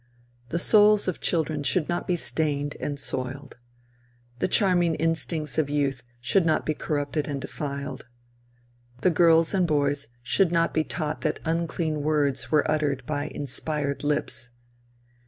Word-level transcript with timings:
The 0.49 0.57
souls 0.57 1.07
of 1.07 1.19
children 1.21 1.61
should 1.61 1.87
not 1.87 2.07
be 2.07 2.15
stained 2.15 2.75
and 2.79 2.99
soiled. 2.99 3.57
The 4.39 4.47
charming 4.47 4.95
instincts 4.95 5.59
of 5.59 5.69
youth 5.69 6.01
should 6.19 6.43
not 6.43 6.65
be 6.65 6.73
corrupted 6.73 7.27
and 7.27 7.39
defiled. 7.39 8.07
The 9.01 9.11
girls 9.11 9.53
and 9.53 9.67
boys 9.67 10.07
should 10.23 10.51
not 10.51 10.73
be 10.73 10.83
taught 10.83 11.21
that 11.21 11.39
unclean 11.45 12.01
words 12.01 12.49
were 12.49 12.65
uttered 12.67 13.05
by 13.05 13.25
"inspired" 13.25 14.03
lips. 14.03 14.49